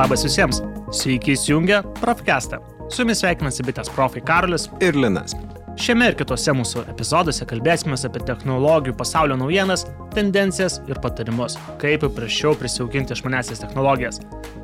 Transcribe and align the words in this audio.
Labas 0.00 0.22
visiems. 0.24 0.62
Sveiki 0.96 1.34
įsijungę 1.34 1.82
Profcastą. 2.00 2.56
Su 2.88 3.02
jumis 3.02 3.18
sveikinasi 3.20 3.66
bitės 3.66 3.90
profai 3.92 4.22
Karolis 4.24 4.64
ir 4.80 4.96
Linas. 4.96 5.34
Šiame 5.76 6.08
ir 6.08 6.16
kitose 6.16 6.54
mūsų 6.56 6.86
epizoduose 6.88 7.44
kalbėsime 7.50 7.98
apie 8.08 8.22
technologijų 8.30 8.94
pasaulio 8.96 9.36
naujienas, 9.36 9.84
tendencijas 10.16 10.78
ir 10.88 11.02
patarimus, 11.04 11.58
kaip 11.82 12.00
paprasčiau 12.06 12.56
prisijaukinti 12.56 13.12
išmanesias 13.12 13.60
technologijas. 13.60 14.22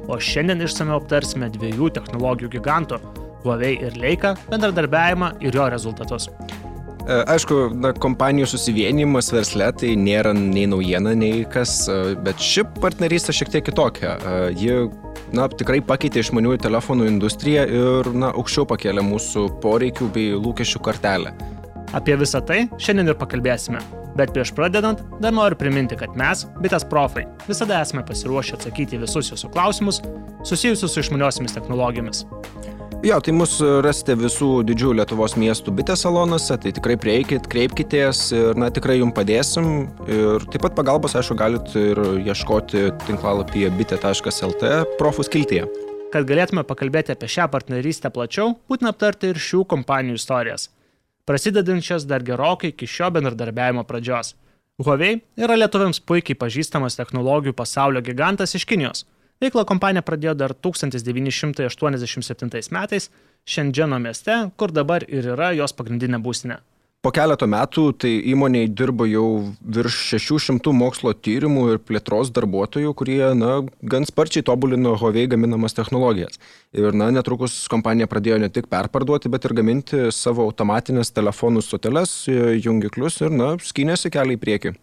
O 0.09 0.17
šiandien 0.17 0.65
išsameu 0.65 1.03
aptarsime 1.03 1.53
dviejų 1.53 1.93
technologijų 2.01 2.55
gigantų- 2.57 3.03
Huawei 3.45 3.77
ir 3.77 4.01
Leica 4.01 4.39
bendradarbiavimą 4.49 5.35
ir 5.45 5.53
jo 5.53 5.69
rezultatus. 5.69 6.31
E, 7.07 7.25
aišku, 7.29 7.75
na, 7.77 7.93
kompanijų 7.93 8.49
susivienimas 8.57 9.29
versle 9.31 9.69
tai 9.73 9.97
nėra 10.01 10.33
nei 10.33 10.65
naujiena, 10.67 11.13
nei 11.15 11.45
kas, 11.45 11.89
e, 11.89 12.15
bet 12.25 12.41
ši 12.41 12.65
partnerystė 12.81 13.37
šiek 13.37 13.53
tiek 13.53 13.65
kitokia. 13.69 14.17
E, 14.17 14.55
ji 14.57 14.89
na, 15.35 15.49
tikrai 15.51 15.81
pakeitė 15.85 16.23
išmaniųjų 16.23 16.63
telefonų 16.67 17.09
industriją 17.11 17.67
ir 17.67 18.11
na, 18.15 18.33
aukščiau 18.37 18.67
pakėlė 18.71 19.05
mūsų 19.07 19.49
poreikių 19.63 20.11
bei 20.15 20.35
lūkesčių 20.37 20.83
kartelę. 20.87 21.35
Apie 21.97 22.17
visą 22.19 22.43
tai 22.45 22.67
šiandien 22.83 23.13
ir 23.13 23.19
pakalbėsime. 23.19 23.81
Bet 24.17 24.33
prieš 24.33 24.55
pradedant, 24.57 25.03
dar 25.21 25.35
noriu 25.37 25.59
priminti, 25.61 25.97
kad 26.01 26.15
mes, 26.17 26.47
bitės 26.65 26.87
profai, 26.89 27.27
visada 27.49 27.83
esame 27.85 28.05
pasiruošę 28.07 28.57
atsakyti 28.57 29.01
visus 29.03 29.29
jūsų 29.33 29.53
klausimus 29.53 30.01
susijusius 30.47 30.95
su 30.95 31.05
išmaniosiamis 31.05 31.57
technologijomis. 31.57 32.25
Jo, 33.05 33.19
tai 33.21 33.35
mus 33.37 33.59
rasite 33.85 34.15
visų 34.17 34.63
didžiųjų 34.65 34.97
Lietuvos 34.97 35.35
miestų 35.37 35.75
bitės 35.77 36.01
salonuose, 36.07 36.57
tai 36.57 36.71
tikrai 36.73 36.95
prieikit, 36.97 37.45
kreipkitės 37.53 38.23
ir, 38.33 38.57
na, 38.57 38.71
tikrai 38.73 38.97
jums 38.97 39.13
padėsim. 39.15 39.67
Ir 40.09 40.47
taip 40.49 40.65
pat 40.65 40.79
pagalbos, 40.79 41.13
aišku, 41.19 41.37
galit 41.37 41.75
ir 41.77 42.01
ieškoti 42.25 42.87
tinklalapyje 43.05 43.69
bitė.lt 43.77 44.71
profų 44.97 45.27
skiltyje. 45.29 45.67
Kad 46.15 46.25
galėtume 46.27 46.65
pakalbėti 46.65 47.13
apie 47.13 47.29
šią 47.29 47.51
partnerystę 47.53 48.09
plačiau, 48.15 48.55
būtina 48.71 48.95
aptarti 48.95 49.29
ir 49.35 49.43
šių 49.45 49.67
kompanijų 49.69 50.17
istorijas, 50.17 50.71
prasidedančias 51.29 52.09
dar 52.09 52.25
gerokai 52.25 52.73
iki 52.73 52.89
šio 52.89 53.13
bendradarbiavimo 53.13 53.85
pradžios. 53.85 54.33
Huawei 54.81 55.19
yra 55.37 55.61
lietuviams 55.61 56.01
puikiai 56.01 56.39
pažįstamas 56.41 56.97
technologijų 56.97 57.53
pasaulio 57.61 58.01
gigantas 58.09 58.57
iš 58.57 58.65
Kinijos 58.69 59.05
Veiklą 59.43 59.67
kompanija 59.69 60.01
pradėjo 60.01 60.33
dar 60.39 60.55
1987 60.57 62.73
metais 62.73 63.11
Šendženo 63.47 64.01
mieste, 64.03 64.51
kur 64.57 64.73
dabar 64.75 65.05
ir 65.07 65.23
yra 65.37 65.53
jos 65.55 65.73
pagrindinė 65.77 66.19
būstinė. 66.25 66.57
Po 67.05 67.13
keleto 67.15 67.47
metų 67.47 67.83
tai 68.03 68.11
įmoniai 68.33 68.67
dirbo 68.67 69.07
jau 69.07 69.55
virš 69.77 70.17
600 70.17 70.73
mokslo 70.75 71.13
tyrimų 71.15 71.67
ir 71.75 71.79
plėtros 71.79 72.33
darbuotojų, 72.35 72.95
kurie 72.99 73.29
na, 73.39 73.61
gan 73.93 74.09
sparčiai 74.09 74.43
tobulino 74.49 74.97
Huawei 74.99 75.29
gaminamas 75.31 75.77
technologijas. 75.77 76.41
Ir 76.75 76.97
na, 76.97 77.13
netrukus 77.15 77.69
kompanija 77.71 78.09
pradėjo 78.11 78.41
ne 78.43 78.49
tik 78.51 78.67
perparduoti, 78.73 79.31
bet 79.31 79.47
ir 79.47 79.55
gaminti 79.55 80.09
savo 80.11 80.43
automatinės 80.49 81.15
telefonų 81.15 81.63
stoteles, 81.63 82.25
jungiklius 82.65 83.21
ir 83.23 83.31
na, 83.37 83.55
skynėsi 83.63 84.11
kelią 84.11 84.35
į 84.35 84.43
priekį. 84.43 84.75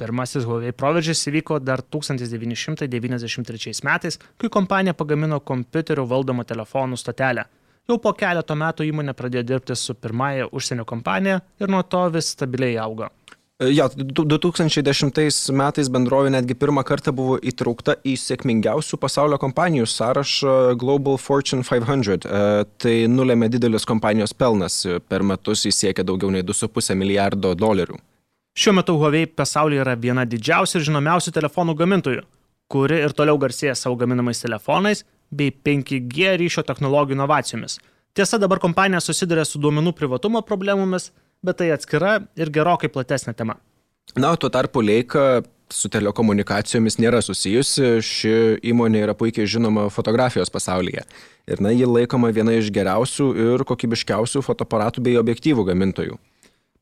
Pirmasis 0.00 0.46
Huawei 0.48 0.72
proveržis 0.72 1.26
įvyko 1.28 1.58
dar 1.60 1.82
1993 1.84 3.82
metais, 3.84 4.18
kai 4.40 4.48
kompanija 4.52 4.94
pagamino 4.96 5.40
kompiuterių 5.40 6.06
valdomą 6.08 6.44
telefonų 6.48 6.96
stotelę. 7.00 7.44
Jau 7.90 7.98
po 7.98 8.12
keleto 8.14 8.54
metų 8.56 8.86
įmonė 8.88 9.12
pradėjo 9.18 9.42
dirbti 9.46 9.74
su 9.76 9.94
pirmąja 9.98 10.46
užsienio 10.54 10.84
kompanija 10.88 11.40
ir 11.60 11.68
nuo 11.70 11.82
to 11.82 12.02
vis 12.14 12.30
stabiliai 12.32 12.76
augo. 12.78 13.08
E, 13.62 13.68
ja, 13.74 13.88
2010 13.90 15.52
metais 15.58 15.90
bendrovė 15.92 16.30
netgi 16.34 16.56
pirmą 16.58 16.84
kartą 16.88 17.12
buvo 17.14 17.36
įtraukta 17.42 17.96
į 18.06 18.14
sėkmingiausių 18.22 18.98
pasaulio 19.02 19.38
kompanijų 19.42 19.86
sąrašą 19.90 20.54
Global 20.80 21.18
Fortune 21.18 21.66
500. 21.66 22.24
E, 22.24 22.64
tai 22.78 22.94
nulėmė 23.10 23.50
didelis 23.52 23.86
kompanijos 23.88 24.32
pelnas, 24.32 24.80
per 25.08 25.26
metus 25.26 25.66
jis 25.66 25.82
siekia 25.84 26.06
daugiau 26.06 26.30
nei 26.32 26.46
2,5 26.46 26.96
milijardo 26.98 27.54
dolerių. 27.58 27.98
Šiuo 28.52 28.74
metu 28.76 28.98
Huawei 29.00 29.24
pasaulyje 29.26 29.80
yra 29.80 29.94
viena 29.96 30.26
didžiausių 30.28 30.76
ir 30.76 30.82
žinomiausių 30.84 31.32
telefonų 31.32 31.72
gamintojų, 31.78 32.22
kuri 32.68 32.98
ir 33.00 33.14
toliau 33.16 33.38
garsėja 33.40 33.72
savo 33.80 33.96
gaminamais 33.96 34.42
telefonais 34.44 35.06
bei 35.32 35.48
5G 35.48 36.34
ryšio 36.36 36.60
technologijų 36.68 37.16
inovacijomis. 37.16 37.78
Tiesa, 38.12 38.36
dabar 38.36 38.60
kompanija 38.60 39.00
susiduria 39.00 39.46
su 39.48 39.56
duomenų 39.56 39.94
privatumo 39.96 40.42
problemomis, 40.44 41.08
bet 41.40 41.62
tai 41.62 41.70
atskira 41.72 42.18
ir 42.36 42.52
gerokai 42.52 42.90
platesnė 42.92 43.32
tema. 43.38 43.56
Na, 44.20 44.34
tuo 44.36 44.50
tarpu 44.52 44.82
Leika 44.84 45.40
su 45.72 45.88
telekomunikacijomis 45.88 46.98
nėra 47.00 47.22
susijusi, 47.24 48.02
ši 48.04 48.34
įmonė 48.68 49.06
yra 49.06 49.14
puikiai 49.16 49.48
žinoma 49.48 49.86
fotografijos 49.88 50.52
pasaulyje. 50.52 51.06
Ir 51.48 51.64
na, 51.64 51.72
ji 51.72 51.88
laikoma 51.88 52.28
viena 52.36 52.52
iš 52.60 52.68
geriausių 52.76 53.30
ir 53.46 53.64
kokybiškiausių 53.72 54.44
fotoaparatų 54.44 55.06
bei 55.08 55.16
objektyvų 55.16 55.64
gamintojų. 55.72 56.20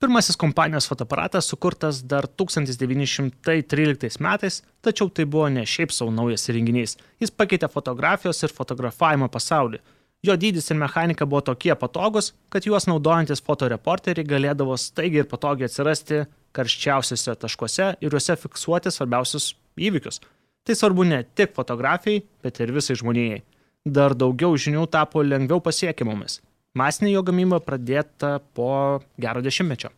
Pirmasis 0.00 0.36
kompanijos 0.36 0.88
fotoaparatas 0.88 1.44
sukurtas 1.44 1.98
dar 2.08 2.24
1913 2.26 4.20
metais, 4.20 4.62
tačiau 4.80 5.10
tai 5.12 5.26
buvo 5.28 5.48
ne 5.52 5.66
šiaip 5.68 5.92
savo 5.92 6.10
naujas 6.10 6.48
įrenginys. 6.48 6.96
Jis 7.20 7.30
pakeitė 7.36 7.68
fotografijos 7.68 8.40
ir 8.40 8.54
fotografavimo 8.56 9.28
pasaulį. 9.28 9.82
Jo 10.24 10.38
dydis 10.40 10.72
ir 10.72 10.80
mechanika 10.80 11.28
buvo 11.28 11.42
tokie 11.50 11.74
patogus, 11.76 12.32
kad 12.48 12.64
juos 12.64 12.88
naudojantis 12.88 13.44
fotoreporteriai 13.44 14.24
galėdavo 14.32 14.80
staigiai 14.80 15.20
ir 15.26 15.28
patogiai 15.28 15.68
atsirasti 15.68 16.24
karščiausiuose 16.56 17.36
taškuose 17.44 17.92
ir 18.00 18.10
juose 18.16 18.40
fiksuoti 18.40 18.88
svarbiausius 18.96 19.52
įvykius. 19.76 20.24
Tai 20.64 20.80
svarbu 20.80 21.04
ne 21.12 21.26
tik 21.36 21.52
fotografijai, 21.52 22.24
bet 22.40 22.60
ir 22.64 22.72
visai 22.72 22.96
žmonijai. 22.96 23.42
Dar 23.84 24.16
daugiau 24.16 24.56
žinių 24.56 24.88
tapo 24.88 25.20
lengviau 25.20 25.60
pasiekiamomis. 25.60 26.40
Masinė 26.78 27.10
jo 27.16 27.22
gamyba 27.26 27.58
pradėta 27.58 28.38
po 28.54 29.00
gero 29.18 29.42
dešimtmečio. 29.42 29.90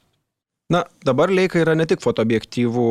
Na, 0.73 0.87
dabar 1.05 1.29
Leica 1.29 1.61
yra 1.61 1.75
ne 1.77 1.85
tik 1.85 2.01
fotoobjektyvų, 2.01 2.87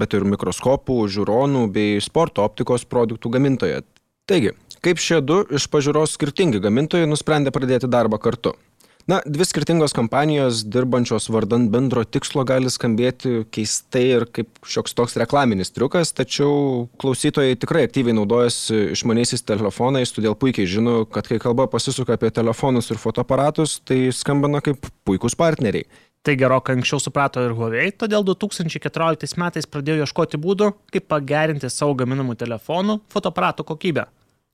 bet 0.00 0.16
ir 0.16 0.26
mikroskopų, 0.28 0.98
žiūronų 1.08 1.64
bei 1.72 2.02
sporto 2.04 2.44
optikos 2.44 2.84
produktų 2.84 3.32
gamintoja. 3.38 3.80
Taigi, 4.28 4.52
kaip 4.84 5.00
šie 5.00 5.22
du 5.24 5.40
iš 5.48 5.64
pažiūros 5.72 6.12
skirtingi 6.18 6.60
gamintojai 6.60 7.08
nusprendė 7.08 7.54
pradėti 7.56 7.88
darbą 7.88 8.20
kartu? 8.20 8.52
Na, 9.10 9.16
dvi 9.26 9.42
skirtingos 9.44 9.90
kompanijos 9.96 10.60
dirbančios 10.70 11.24
vardant 11.34 11.66
bendro 11.72 12.04
tikslo 12.06 12.44
gali 12.46 12.70
skambėti 12.70 13.40
keistai 13.50 14.02
ir 14.04 14.26
kaip 14.30 14.60
šioks 14.70 14.94
toks 14.94 15.16
reklaminis 15.18 15.72
triukas, 15.74 16.12
tačiau 16.14 16.84
klausytojai 17.02 17.56
tikrai 17.58 17.82
aktyviai 17.88 18.14
naudojasi 18.14 18.92
išmaniaisiais 18.94 19.42
telefonais, 19.48 20.12
todėl 20.14 20.36
puikiai 20.38 20.68
žino, 20.70 21.00
kad 21.10 21.26
kai 21.26 21.40
kalba 21.42 21.66
pasisuka 21.72 22.14
apie 22.14 22.30
telefonus 22.36 22.92
ir 22.94 23.02
fotoaparatus, 23.02 23.80
tai 23.82 23.98
skambana 24.14 24.62
kaip 24.62 24.86
puikūs 25.08 25.34
partneriai. 25.40 25.88
Tai 26.22 26.36
gerokai 26.38 26.78
anksčiau 26.78 27.02
suprato 27.02 27.42
ir 27.42 27.56
Huawei, 27.58 27.90
todėl 27.96 28.22
2014 28.30 29.42
metais 29.42 29.66
pradėjo 29.66 30.04
ieškoti 30.04 30.38
būdų, 30.38 30.70
kaip 30.94 31.10
pagerinti 31.10 31.72
savo 31.72 31.98
gaminamų 31.98 32.38
telefonų 32.44 33.00
fotoaparatų 33.10 33.66
kokybę. 33.74 34.06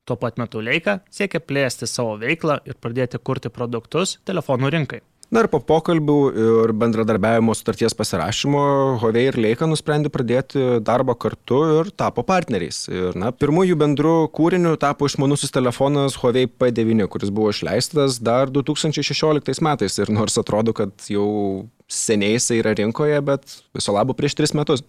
Tuo 0.06 0.14
pat 0.14 0.38
metu 0.38 0.62
Leica 0.62 1.00
siekia 1.10 1.40
plėsti 1.42 1.88
savo 1.90 2.14
veiklą 2.20 2.60
ir 2.68 2.78
pradėti 2.78 3.18
kurti 3.18 3.50
produktus 3.50 4.20
telefonų 4.28 4.70
rinkai. 4.70 5.02
Na 5.34 5.42
ir 5.42 5.48
po 5.50 5.58
pokalbių 5.58 6.16
ir 6.38 6.72
bendradarbiavimo 6.78 7.50
sutarties 7.58 7.96
pasirašymo 7.98 8.60
Huawei 9.02 9.24
ir 9.26 9.38
Leica 9.42 9.66
nusprendė 9.66 10.12
pradėti 10.14 10.62
darbą 10.86 11.16
kartu 11.18 11.58
ir 11.80 11.90
tapo 11.98 12.22
partneriais. 12.22 12.84
Ir 12.86 13.18
na, 13.18 13.32
pirmųjų 13.34 13.74
bendrų 13.80 14.14
kūrinių 14.36 14.76
tapo 14.78 15.10
išmanusis 15.10 15.50
telefonas 15.50 16.14
Huawei 16.22 16.46
P9, 16.46 17.08
kuris 17.10 17.34
buvo 17.34 17.50
išleistas 17.50 18.20
dar 18.22 18.54
2016 18.54 19.64
metais. 19.66 19.98
Ir 19.98 20.14
nors 20.14 20.38
atrodo, 20.38 20.76
kad 20.78 20.94
jau 21.10 21.66
seniai 21.91 22.38
jisai 22.38 22.62
yra 22.62 22.78
rinkoje, 22.78 23.18
bet 23.26 23.59
viso 23.74 23.98
labo 23.98 24.14
prieš 24.14 24.38
tris 24.38 24.54
metus. 24.54 24.86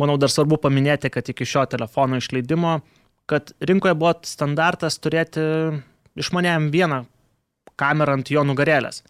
Manau, 0.00 0.16
dar 0.16 0.32
svarbu 0.32 0.56
paminėti, 0.64 1.12
kad 1.12 1.28
iki 1.28 1.44
šio 1.44 1.68
telefono 1.68 2.16
išleidimo 2.24 2.78
kad 3.30 3.52
rinkoje 3.60 3.94
buvo 3.98 4.14
standartas 4.28 4.98
turėti 5.02 5.42
išmanėjam 6.18 6.70
vieną 6.74 7.02
kamerą 7.80 8.18
ant 8.18 8.30
jo 8.30 8.44
nugarėlės. 8.46 9.02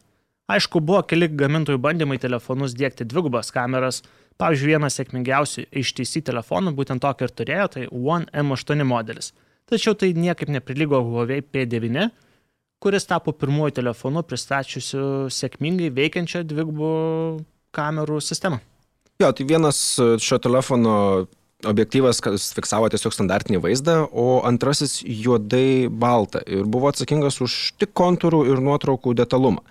Aišku, 0.50 0.80
buvo 0.84 1.00
keli 1.08 1.30
gamintojų 1.32 1.80
bandymai 1.80 2.18
telefonus 2.20 2.76
dėkti 2.76 3.06
dvigubas 3.08 3.50
kameras. 3.52 4.02
Pavyzdžiui, 4.40 4.74
vienas 4.74 4.98
sėkmingiausių 4.98 5.68
HTC 5.70 6.24
telefonų 6.26 6.74
būtent 6.76 7.00
tokį 7.04 7.26
ir 7.26 7.32
turėjo, 7.38 7.66
tai 7.76 7.84
One 7.88 8.26
M8 8.34 8.84
modelis. 8.84 9.30
Tačiau 9.70 9.94
tai 9.96 10.10
niekaip 10.12 10.50
neprilygo 10.52 10.98
Huawei 11.00 11.40
P9, 11.40 12.08
kuris 12.82 13.06
tapo 13.08 13.32
pirmuoju 13.32 13.78
telefonu 13.78 14.24
pristačiusiu 14.26 15.30
sėkmingai 15.32 15.88
veikiančią 15.94 16.42
dvigubų 16.50 16.90
kamerų 17.74 18.20
sistemą. 18.20 18.58
Jo, 19.22 19.30
tai 19.30 19.46
vienas 19.48 19.78
šio 20.20 20.40
telefono 20.42 20.96
objektyvas 21.68 22.20
fiksavo 22.56 22.88
tiesiog 22.92 23.14
standartinį 23.14 23.62
vaizdą, 23.64 23.96
o 24.10 24.42
antrasis 24.46 25.00
juodai 25.02 25.88
baltą 25.88 26.42
ir 26.46 26.66
buvo 26.68 26.90
atsakingas 26.92 27.40
už 27.44 27.74
tik 27.80 27.94
kontūrų 27.96 28.44
ir 28.52 28.62
nuotraukų 28.64 29.16
detalumą. 29.18 29.64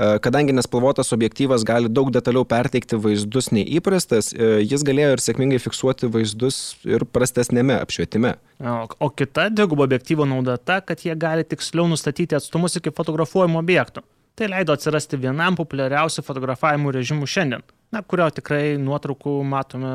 Kadangi 0.00 0.54
nespalvotas 0.56 1.12
objektyvas 1.12 1.60
gali 1.68 1.90
daug 1.92 2.08
detaliau 2.14 2.46
perteikti 2.48 2.96
vaizdus 2.96 3.50
nei 3.52 3.66
įprastas, 3.76 4.30
jis 4.32 4.84
galėjo 4.86 5.10
ir 5.12 5.20
sėkmingai 5.20 5.58
fiksuoti 5.60 6.08
vaizdus 6.08 6.60
ir 6.88 7.04
prastesnėme 7.04 7.76
apšvietime. 7.82 8.30
O, 8.64 9.10
kita 9.12 9.50
dvigubo 9.52 9.84
objektyvo 9.84 10.24
nauda 10.24 10.56
ta, 10.56 10.78
kad 10.80 11.04
jie 11.04 11.12
gali 11.20 11.44
tiksliau 11.44 11.84
nustatyti 11.90 12.38
atstumus 12.38 12.80
iki 12.80 12.94
fotografuojimo 12.96 13.60
objektų. 13.60 14.00
Tai 14.40 14.48
leido 14.48 14.72
atsirasti 14.72 15.20
vienam 15.20 15.58
populiariausių 15.58 16.24
fotografavimo 16.24 16.94
režimų 16.96 17.28
šiandien, 17.28 17.66
na, 17.92 18.00
kurio 18.00 18.30
tikrai 18.32 18.78
nuotraukų 18.80 19.36
matome 19.44 19.92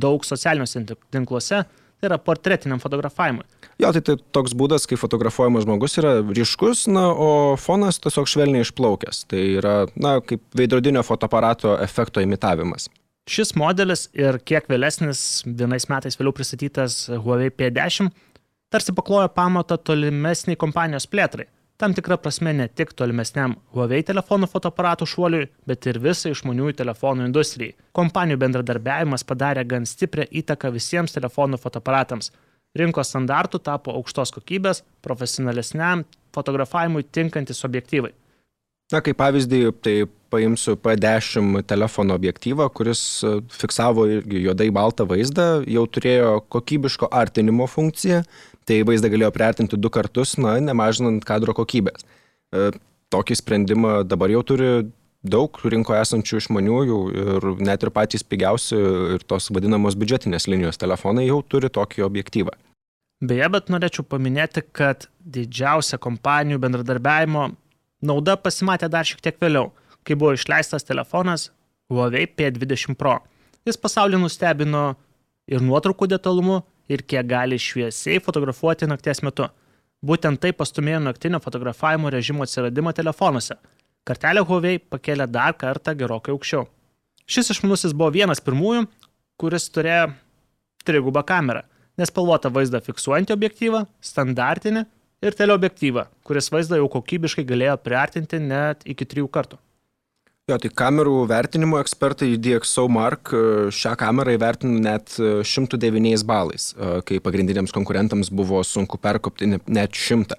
daug 0.00 0.24
socialiniuose 0.26 0.84
tinkluose, 1.14 1.62
tai 1.64 2.10
yra 2.10 2.18
portretiniam 2.20 2.80
fotografavimui. 2.82 3.46
Jo, 3.80 3.90
tai, 3.94 4.02
tai 4.06 4.16
toks 4.36 4.54
būdas, 4.58 4.86
kai 4.86 4.98
fotografuojamas 5.00 5.64
žmogus 5.66 5.98
yra 6.02 6.16
ryškus, 6.22 6.86
na, 6.92 7.08
o 7.10 7.30
fonas 7.60 7.98
tiesiog 8.02 8.28
švelniai 8.30 8.66
išplaukęs. 8.66 9.24
Tai 9.30 9.40
yra, 9.60 9.74
na, 9.98 10.18
kaip 10.24 10.44
veidrodinio 10.56 11.02
fotoaparato 11.06 11.78
efekto 11.82 12.22
imitavimas. 12.22 12.90
Šis 13.30 13.54
modelis 13.56 14.06
ir 14.12 14.36
kiek 14.44 14.68
vėlesnis, 14.68 15.42
vienais 15.46 15.88
metais 15.88 16.18
vėliau 16.20 16.34
pristatytas 16.36 17.06
Huawei 17.08 17.48
P10, 17.50 18.12
tarsi 18.74 18.92
paklojo 18.94 19.30
pamatą 19.32 19.78
tolimesniai 19.80 20.60
kompanijos 20.60 21.08
plėtrai 21.08 21.48
tam 21.84 21.92
tikra 21.92 22.16
prasme 22.16 22.52
ne 22.56 22.64
tik 22.68 22.94
tolimesniam 22.96 23.58
Huawei 23.76 24.00
telefonų 24.08 24.46
fotoaparatų 24.48 25.04
šuoliui, 25.10 25.48
bet 25.68 25.84
ir 25.90 25.98
visai 26.00 26.30
išmaniųjų 26.32 26.78
telefonų 26.78 27.26
industrijai. 27.28 27.74
Kompanijų 27.92 28.40
bendradarbiavimas 28.40 29.26
padarė 29.28 29.66
gan 29.68 29.84
stiprią 29.84 30.24
įtaką 30.40 30.70
visiems 30.72 31.12
telefonų 31.12 31.60
fotoaparatams. 31.60 32.30
Rinkos 32.80 33.12
standartų 33.12 33.60
tapo 33.68 33.92
aukštos 33.98 34.32
kokybės, 34.32 34.80
profesionalesniam 35.04 36.06
fotografavimui 36.32 37.04
tinkantis 37.04 37.60
objektyvai. 37.68 38.14
Na, 38.92 39.02
kaip 39.04 39.20
pavyzdį, 39.20 39.60
tai 39.84 39.94
paimsiu 40.32 40.78
P10 40.80 41.66
telefono 41.68 42.16
objektyvą, 42.16 42.70
kuris 42.72 43.04
fiksavo 43.52 44.08
irgi 44.08 44.40
juodai 44.48 44.70
baltą 44.72 45.04
vaizdą, 45.08 45.46
jau 45.68 45.84
turėjo 45.84 46.38
kokybiško 46.52 47.12
artinimo 47.12 47.68
funkciją, 47.68 48.24
tai 48.68 48.82
vaizdą 48.86 49.10
galėjo 49.12 49.30
priartinti 49.34 49.78
du 49.80 49.90
kartus, 49.92 50.36
na, 50.40 50.56
nemažinant 50.62 51.24
kadro 51.26 51.54
kokybės. 51.56 52.04
E, 52.54 52.70
tokį 53.14 53.38
sprendimą 53.40 53.96
dabar 54.08 54.32
jau 54.32 54.42
turi 54.46 54.70
daug 55.24 55.56
rinkoje 55.64 56.02
esančių 56.04 56.40
išmaniųjų 56.42 56.98
ir 57.14 57.46
net 57.64 57.84
ir 57.84 57.92
patys 57.94 58.24
pigiausi 58.26 58.76
ir 59.16 59.24
tos 59.28 59.48
vadinamos 59.54 59.96
biudžetinės 59.96 60.48
linijos 60.50 60.80
telefonai 60.80 61.26
jau 61.30 61.40
turi 61.48 61.70
tokį 61.72 62.04
objektyvą. 62.04 62.52
Beje, 63.24 63.46
bet 63.48 63.70
norėčiau 63.72 64.04
paminėti, 64.04 64.64
kad 64.76 65.06
didžiausia 65.24 65.96
kompanijų 66.02 66.60
bendradarbiavimo 66.60 67.46
nauda 68.04 68.36
pasimatė 68.36 68.90
dar 68.92 69.08
šiek 69.08 69.22
tiek 69.24 69.38
vėliau, 69.40 69.70
kai 70.04 70.16
buvo 70.18 70.34
išleistas 70.36 70.84
telefonas 70.84 71.48
Huawei 71.92 72.26
P20 72.28 72.98
Pro. 73.00 73.20
Jis 73.64 73.80
pasaulį 73.80 74.20
nustebino 74.20 74.90
ir 75.48 75.64
nuotraukų 75.64 76.10
detalumu, 76.12 76.60
ir 76.88 77.02
kiek 77.02 77.26
gali 77.28 77.58
šviesiai 77.60 78.22
fotografuoti 78.24 78.88
nakties 78.90 79.22
metu. 79.24 79.48
Būtent 80.04 80.40
tai 80.40 80.52
pastumėjo 80.52 81.00
naktinio 81.00 81.40
fotografavimo 81.40 82.10
režimo 82.12 82.44
atsiradimą 82.44 82.92
telefonuose. 82.96 83.56
Kartelę 84.04 84.42
Huawei 84.44 84.78
pakėlė 84.78 85.26
dar 85.32 85.54
kartą 85.56 85.94
gerokai 85.96 86.34
aukščiau. 86.34 86.66
Šis 87.24 87.54
išmanusis 87.54 87.94
buvo 87.96 88.10
vienas 88.12 88.42
pirmųjų, 88.44 88.84
kuris 89.40 89.70
turėjo 89.72 90.10
trigubą 90.84 91.22
kamerą, 91.24 91.62
nespalvotą 91.96 92.50
vaizdą 92.52 92.82
fiksuojantį 92.84 93.32
objektyvą, 93.32 93.86
standartinį 94.04 94.84
ir 95.24 95.36
teleobjektyvą, 95.38 96.04
kuris 96.26 96.50
vaizdą 96.52 96.82
jau 96.82 96.90
kokybiškai 96.92 97.46
galėjo 97.48 97.78
priartinti 97.80 98.42
net 98.44 98.84
iki 98.84 99.08
trijų 99.08 99.30
kartų. 99.32 99.56
Jo, 100.44 100.58
tai 100.60 100.68
kamerų 100.76 101.22
vertinimo 101.24 101.78
ekspertai 101.80 102.34
DxO 102.36 102.82
Mark 102.92 103.30
e, 103.32 103.38
šią 103.72 103.94
kamerą 103.96 104.34
įvertino 104.36 104.76
net 104.84 105.14
109 105.16 106.10
e, 106.10 106.18
balais, 106.28 106.66
e, 106.76 106.98
kai 107.08 107.16
pagrindiniams 107.24 107.72
konkurentams 107.72 108.28
buvo 108.28 108.60
sunku 108.60 109.00
perkopti 109.00 109.48
net 109.48 109.96
100. 109.96 110.36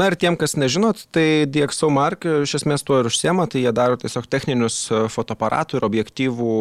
Na 0.00 0.08
ir 0.08 0.16
tiem, 0.16 0.40
kas 0.40 0.56
nežinot, 0.56 1.04
tai 1.12 1.44
DxO 1.44 1.92
Mark 1.92 2.24
iš 2.24 2.56
esmės 2.62 2.88
tuo 2.88 3.02
ir 3.02 3.12
užsiema, 3.12 3.44
tai 3.44 3.66
jie 3.66 3.76
daro 3.76 4.00
tiesiog 4.00 4.32
techninius 4.32 4.80
fotoaparatų 5.12 5.76
ir 5.76 5.90
objektyvų 5.92 6.56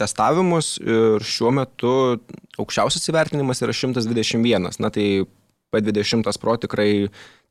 testavimus 0.00 0.78
ir 0.80 1.20
šiuo 1.20 1.52
metu 1.60 1.94
aukščiausias 2.56 3.04
įvertinimas 3.12 3.60
yra 3.60 3.76
121. 3.76 4.72
Na 4.80 4.88
tai 4.88 5.10
P20 5.76 6.40
Pro 6.40 6.56
tikrai, 6.56 6.92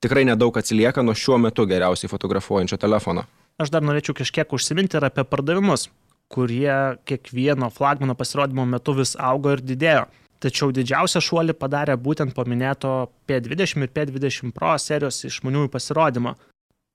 tikrai 0.01 0.25
nedaug 0.25 0.57
atsilieka 0.57 1.05
nuo 1.05 1.13
šiuo 1.13 1.37
metu 1.45 1.69
geriausiai 1.69 2.09
fotografuojančio 2.09 2.81
telefono 2.81 3.29
aš 3.61 3.73
dar 3.73 3.85
norėčiau 3.85 4.15
kažkiek 4.17 4.53
užsiminti 4.53 4.97
ir 4.99 5.07
apie 5.07 5.25
pardavimus, 5.27 5.87
kurie 6.33 6.97
kiekvieno 7.07 7.69
flagmano 7.73 8.15
pasirodymo 8.17 8.65
metu 8.69 8.95
vis 8.97 9.15
augo 9.19 9.55
ir 9.55 9.63
didėjo. 9.63 10.05
Tačiau 10.43 10.69
didžiausią 10.69 11.21
šuolį 11.23 11.55
padarė 11.57 11.95
būtent 11.97 12.35
paminėto 12.37 13.09
P20 13.29 13.87
ir 13.87 13.93
P20 13.93 14.53
Pro 14.53 14.75
serijos 14.77 15.23
išmaniųjų 15.25 15.71
pasirodymo. 15.73 16.35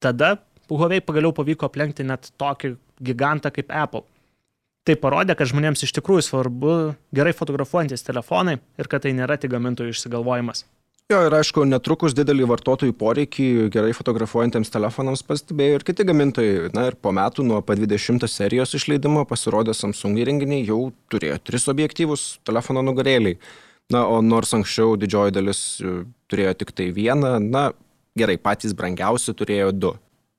Tada 0.02 0.36
Huawei 0.70 1.02
pagaliau 1.04 1.34
pavyko 1.34 1.66
aplenkti 1.66 2.06
net 2.06 2.30
tokį 2.40 2.76
gigantą 3.02 3.50
kaip 3.52 3.72
Apple. 3.74 4.04
Tai 4.86 4.94
parodė, 4.98 5.34
kad 5.38 5.50
žmonėms 5.50 5.82
iš 5.86 5.92
tikrųjų 5.98 6.24
svarbu 6.26 6.76
gerai 7.14 7.34
fotografuojantis 7.36 8.06
telefonai 8.06 8.56
ir 8.78 8.90
kad 8.90 9.04
tai 9.04 9.12
nėra 9.14 9.36
tik 9.38 9.52
gamintojų 9.52 9.94
išsigalvojimas. 9.94 10.64
Jo, 11.12 11.18
ir 11.28 11.34
aišku, 11.36 11.66
netrukus 11.68 12.14
didelį 12.16 12.46
vartotojų 12.48 12.94
poreikį 12.96 13.46
gerai 13.74 13.90
fotografuojantiems 13.92 14.70
telefonams 14.72 15.20
pastebėjo 15.28 15.74
ir 15.76 15.82
kiti 15.84 16.06
gamintojai. 16.08 16.70
Na 16.72 16.86
ir 16.88 16.94
po 16.96 17.12
metų 17.12 17.44
nuo 17.44 17.58
P20 17.68 18.24
serijos 18.32 18.72
išleidimo 18.78 19.26
pasirodė 19.28 19.74
Samsung 19.76 20.16
įrenginiai 20.22 20.62
jau 20.64 20.78
turėjo 21.12 21.36
tris 21.44 21.68
objektyvus 21.68 22.22
telefono 22.48 22.80
nugarėliai. 22.86 23.36
Na, 23.92 24.06
o 24.08 24.22
nors 24.24 24.54
anksčiau 24.56 24.94
didžioji 24.96 25.36
dalis 25.36 25.60
e, 25.84 25.98
turėjo 26.32 26.54
tik 26.62 26.72
tai 26.78 26.88
vieną, 26.96 27.34
na, 27.44 27.66
gerai, 28.16 28.38
patys 28.40 28.72
brangiausi 28.78 29.36
turėjo 29.36 29.68
du. 29.76 29.92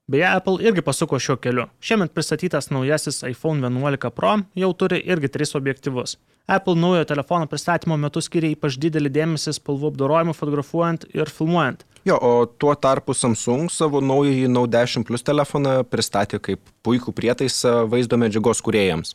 Beje, 0.06 0.26
Apple 0.28 0.60
irgi 0.60 0.82
pasuko 0.84 1.16
šiuo 1.16 1.38
keliu. 1.40 1.64
Šiemet 1.80 2.12
pristatytas 2.12 2.68
naujasis 2.68 3.22
iPhone 3.24 3.64
11 3.64 4.10
Pro 4.12 4.34
jau 4.54 4.68
turi 4.76 4.98
irgi 5.00 5.30
tris 5.32 5.54
objektyvus. 5.56 6.18
Apple 6.46 6.74
naujo 6.76 7.06
telefono 7.08 7.46
pristatymo 7.48 7.96
metu 7.96 8.20
skiria 8.20 8.52
ypač 8.52 8.76
didelį 8.76 9.08
dėmesį 9.14 9.54
spalvų 9.56 9.94
apdorojimui 9.94 10.34
fotografuojant 10.36 11.06
ir 11.16 11.32
filmuojant. 11.32 11.86
Jo, 12.04 12.18
o 12.20 12.44
tuo 12.44 12.74
tarpu 12.76 13.16
Samsung 13.16 13.72
savo 13.72 14.02
naująjį 14.04 14.50
Note 14.52 14.76
10 14.76 15.06
Plus 15.08 15.24
telefoną 15.24 15.78
pristatė 15.88 16.42
kaip 16.50 16.60
puikų 16.84 17.14
prietaisą 17.16 17.72
vaizdo 17.88 18.20
medžiagos 18.20 18.60
kuriejams. 18.60 19.14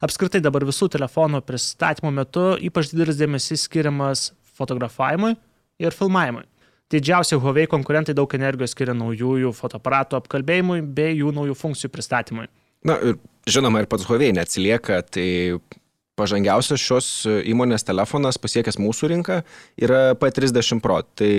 Apskritai 0.00 0.40
dabar 0.40 0.64
visų 0.64 0.88
telefonų 0.96 1.42
pristatymo 1.44 2.08
metu 2.08 2.54
ypač 2.56 2.88
didelis 2.94 3.20
dėmesys 3.20 3.68
skiriamas 3.68 4.30
fotografavimui 4.56 5.34
ir 5.76 5.92
filmavimui. 5.92 6.48
Didžiausi 6.92 7.38
Huawei 7.40 7.68
konkurentai 7.70 8.14
daug 8.16 8.32
energijos 8.36 8.74
skiria 8.74 8.94
naujųjų 8.96 9.52
fotoaparatų 9.56 10.18
apkalbėjimui 10.18 10.82
bei 10.84 11.16
jų 11.16 11.32
naujų 11.32 11.56
funkcijų 11.56 11.92
pristatymui. 11.94 12.48
Na 12.84 12.98
ir 13.00 13.16
žinoma, 13.48 13.80
ir 13.82 13.88
pats 13.90 14.04
Huawei 14.08 14.32
neatsilieka, 14.36 15.00
tai 15.14 15.28
pažangiausias 16.18 16.82
šios 16.82 17.06
įmonės 17.48 17.86
telefonas 17.88 18.38
pasiekęs 18.40 18.76
mūsų 18.80 19.08
rinką 19.14 19.38
yra 19.80 20.00
P30 20.20 20.82
Pro. 20.84 21.00
Tai 21.16 21.30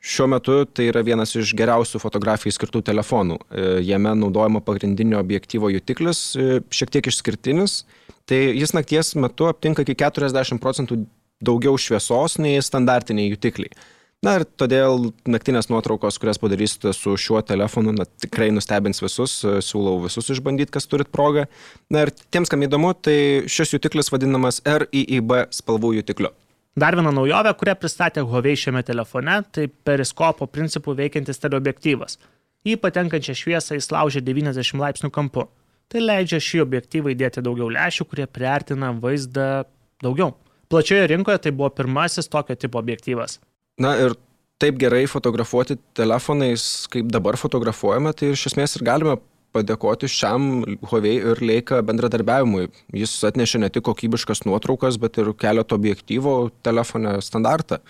šiuo 0.00 0.28
metu 0.32 0.62
tai 0.64 0.88
yra 0.90 1.04
vienas 1.06 1.34
iš 1.36 1.52
geriausių 1.58 2.00
fotografijai 2.02 2.54
skirtų 2.56 2.82
telefonų. 2.88 3.38
E, 3.38 3.66
jame 3.86 4.14
naudojama 4.18 4.62
pagrindinio 4.64 5.20
objektyvo 5.20 5.70
jutiklis, 5.74 6.24
e, 6.36 6.62
šiek 6.72 6.94
tiek 6.96 7.10
išskirtinis. 7.12 7.82
Tai 8.28 8.38
jis 8.56 8.72
nakties 8.72 9.12
metu 9.20 9.50
aptinka 9.50 9.84
iki 9.84 9.98
40 9.98 10.62
procentų 10.62 11.02
daugiau 11.42 11.76
šviesos 11.76 12.38
nei 12.40 12.62
standartiniai 12.62 13.34
jutikliai. 13.34 13.74
Na 14.22 14.36
ir 14.38 14.44
todėl 14.46 15.08
naktinės 15.26 15.66
nuotraukos, 15.66 16.14
kurias 16.22 16.38
padarysite 16.38 16.92
su 16.94 17.16
šiuo 17.18 17.40
telefonu, 17.42 17.90
na, 17.96 18.04
tikrai 18.22 18.52
nustebins 18.54 19.02
visus, 19.02 19.40
siūlau 19.66 19.96
visus 20.04 20.30
išbandyti, 20.30 20.70
kas 20.76 20.86
turit 20.86 21.10
progą. 21.10 21.48
Na 21.90 22.04
ir 22.04 22.12
tiems, 22.30 22.52
kam 22.52 22.62
įdomu, 22.62 22.92
tai 22.94 23.16
šis 23.50 23.74
jutiklis 23.74 24.12
vadinamas 24.14 24.62
RIIB 24.62 25.34
spalvų 25.58 25.96
jutikliu. 25.98 26.30
Dar 26.78 26.94
viena 26.94 27.10
naujovė, 27.10 27.56
kurią 27.58 27.74
pristatė 27.82 28.22
Huawei 28.22 28.54
šiame 28.56 28.86
telefone, 28.86 29.40
tai 29.50 29.66
periskopo 29.90 30.46
principų 30.46 30.94
veikiantis 31.02 31.42
teleobjektyvas. 31.42 32.20
Į 32.62 32.78
patenkančią 32.78 33.34
šviesą 33.42 33.74
jis 33.74 33.90
laužia 33.90 34.22
90 34.22 34.78
laipsnių 34.86 35.10
kampu. 35.12 35.48
Tai 35.90 36.00
leidžia 36.06 36.38
šį 36.38 36.62
objektyvą 36.62 37.16
įdėti 37.16 37.42
daugiau 37.42 37.74
lešių, 37.74 38.06
kurie 38.06 38.30
priartina 38.30 38.94
vaizdą 39.02 39.64
daugiau. 39.98 40.36
Plačioje 40.70 41.10
rinkoje 41.10 41.42
tai 41.42 41.52
buvo 41.52 41.74
pirmasis 41.74 42.30
tokio 42.30 42.54
tipo 42.54 42.78
objektyvas. 42.78 43.42
Na 43.80 43.94
ir 44.00 44.16
taip 44.62 44.78
gerai 44.78 45.06
fotografuoti 45.10 45.78
telefonais, 45.96 46.86
kaip 46.92 47.08
dabar 47.10 47.38
fotografuojame, 47.40 48.12
tai 48.14 48.32
iš 48.34 48.50
esmės 48.52 48.76
ir 48.76 48.86
galime 48.86 49.16
padėkoti 49.52 50.08
šiam 50.08 50.62
Huawei 50.88 51.18
ir 51.20 51.42
Leica 51.44 51.82
bendradarbiavimui. 51.84 52.70
Jis 52.96 53.18
atnešė 53.28 53.62
ne 53.62 53.68
tik 53.72 53.84
kokybiškas 53.88 54.44
nuotraukas, 54.48 54.98
bet 55.02 55.18
ir 55.20 55.32
keletą 55.38 55.76
objektyvo 55.80 56.36
telefone 56.64 57.18
standartą. 57.24 57.82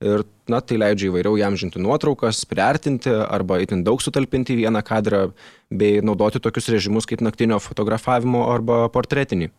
ir 0.00 0.24
na, 0.48 0.62
tai 0.64 0.78
leidžia 0.80 1.10
įvairiau 1.10 1.36
jam 1.36 1.56
žinti 1.60 1.80
nuotraukas, 1.82 2.46
priartinti 2.48 3.12
arba 3.12 3.60
itin 3.60 3.84
daug 3.84 4.00
sutalpinti 4.00 4.56
vieną 4.56 4.80
kadrą 4.86 5.26
bei 5.68 6.00
naudoti 6.00 6.40
tokius 6.40 6.70
režimus 6.72 7.08
kaip 7.08 7.20
naktinio 7.20 7.60
fotografavimo 7.60 8.46
arba 8.48 8.86
portretinį. 8.94 9.50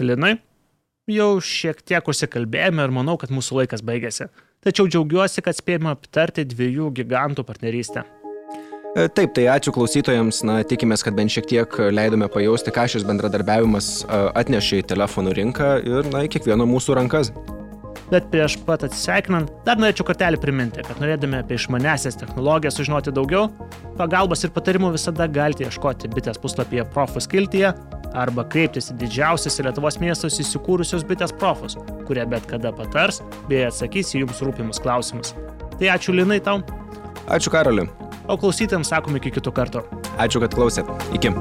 Linai, 0.00 0.38
jau 1.10 1.36
šiek 1.36 1.84
tiek 1.84 2.08
užsikalbėjome 2.08 2.86
ir 2.86 2.96
manau, 2.96 3.18
kad 3.20 3.34
mūsų 3.34 3.60
laikas 3.60 3.84
baigėsi. 3.84 4.30
Tačiau 4.64 4.88
džiaugiuosi, 4.88 5.42
kad 5.44 5.56
spėjome 5.56 5.90
aptarti 5.92 6.46
dviejų 6.48 6.88
gigantų 6.96 7.44
partnerystę. 7.44 8.04
E, 8.94 9.08
taip, 9.10 9.34
tai 9.36 9.48
ačiū 9.52 9.74
klausytojams, 9.74 10.38
na, 10.46 10.60
tikimės, 10.64 11.02
kad 11.04 11.16
bent 11.18 11.32
šiek 11.34 11.48
tiek 11.50 11.76
leidome 11.92 12.30
pajausti, 12.32 12.72
ką 12.72 12.86
šis 12.92 13.04
bendradarbiavimas 13.08 13.88
e, 14.04 14.20
atnešė 14.40 14.80
į 14.80 14.86
telefonų 14.94 15.34
rinką 15.36 15.74
ir, 15.82 16.08
na, 16.14 16.22
į 16.24 16.30
kiekvieno 16.36 16.64
mūsų 16.70 16.96
rankas. 17.00 17.32
Bet 18.12 18.28
prieš 18.32 18.56
pat 18.64 18.84
atsisveikinant, 18.86 19.50
dar 19.66 19.80
norėčiau 19.80 20.06
kartelį 20.08 20.38
priminti, 20.40 20.84
kad 20.86 21.00
norėdami 21.02 21.40
apie 21.40 21.58
išmanesias 21.58 22.16
technologijas 22.20 22.78
sužinoti 22.78 23.12
daugiau, 23.16 23.48
pagalbos 23.98 24.44
ir 24.46 24.52
patarimų 24.54 24.94
visada 24.94 25.26
galite 25.26 25.66
ieškoti 25.66 26.12
bitės 26.14 26.40
puslapyje 26.40 26.86
profus 26.94 27.28
kiltyje 27.28 27.72
arba 28.14 28.46
kreiptis 28.50 28.92
į 28.92 28.98
didžiausius 29.02 29.60
Lietuvos 29.66 29.98
miestus 30.02 30.40
įsikūrusius 30.42 31.06
bitės 31.08 31.34
profus, 31.34 31.78
kurie 32.08 32.24
bet 32.30 32.46
kada 32.50 32.72
patars 32.76 33.22
bei 33.50 33.66
atsakys 33.66 34.14
į 34.14 34.24
jums 34.24 34.42
rūpimus 34.44 34.82
klausimus. 34.82 35.34
Tai 35.76 35.92
ačiū 35.98 36.14
Linai 36.14 36.40
tau. 36.44 36.62
Ačiū 37.26 37.50
Karoliu 37.50 37.88
o 38.28 38.38
klausytėms 38.40 38.92
sakome 38.92 39.20
iki 39.20 39.34
kito 39.38 39.52
karto. 39.54 39.84
Ačiū, 40.18 40.42
kad 40.44 40.56
klausėt. 40.56 40.90
Iki. 41.16 41.34